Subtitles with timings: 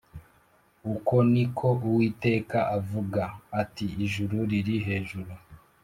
[0.93, 3.23] Uku ni ko uwiteka avuga
[3.61, 5.33] ati ijuru riri hejuru